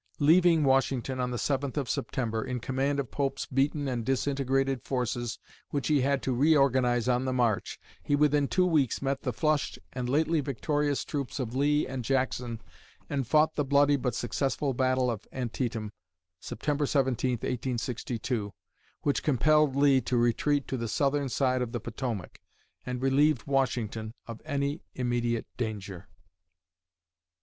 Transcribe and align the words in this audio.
Leaving 0.17 0.63
Washington 0.63 1.19
on 1.19 1.29
the 1.29 1.37
7th 1.37 1.77
of 1.77 1.87
September, 1.87 2.43
in 2.43 2.59
command 2.59 2.99
of 2.99 3.11
Pope's 3.11 3.45
beaten 3.45 3.87
and 3.87 4.03
disintegrated 4.03 4.81
forces 4.81 5.37
which 5.69 5.89
he 5.89 6.01
had 6.01 6.23
to 6.23 6.33
reorganize 6.33 7.07
on 7.07 7.25
the 7.25 7.31
march, 7.31 7.79
he 8.01 8.15
within 8.15 8.47
two 8.47 8.65
weeks 8.65 8.99
met 8.99 9.21
the 9.21 9.31
flushed 9.31 9.77
and 9.93 10.09
lately 10.09 10.41
victorious 10.41 11.05
troops 11.05 11.39
of 11.39 11.53
Lee 11.55 11.85
and 11.85 12.03
Jackson 12.03 12.59
and 13.11 13.27
fought 13.27 13.53
the 13.53 13.63
bloody 13.63 13.95
but 13.95 14.15
successful 14.15 14.73
battle 14.73 15.11
of 15.11 15.27
Antietam 15.31 15.91
(September 16.39 16.87
17, 16.87 17.33
1862), 17.33 18.53
which 19.03 19.21
compelled 19.21 19.75
Lee 19.75 20.01
to 20.01 20.17
retreat 20.17 20.67
to 20.67 20.77
the 20.77 20.87
southern 20.87 21.29
side 21.29 21.61
of 21.61 21.73
the 21.73 21.79
Potomac, 21.79 22.41
and 22.87 23.03
relieved 23.03 23.45
Washington 23.45 24.15
of 24.25 24.41
any 24.45 24.81
immediate 24.95 25.45
danger. 25.57 26.07